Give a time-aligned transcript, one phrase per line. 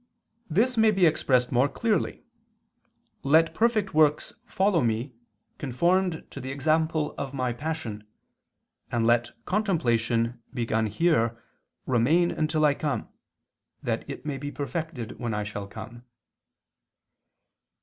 [0.49, 2.23] "This may be expressed more clearly:
[3.21, 5.13] Let perfect works follow Me
[5.59, 8.07] conformed to the example of My passion,
[8.91, 11.37] and let contemplation begun here
[11.85, 13.09] remain until I come,
[13.83, 16.03] that it may be perfected when I shall come."